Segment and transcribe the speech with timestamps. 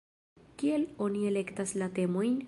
[0.61, 2.39] Kiel oni elektas la temojn?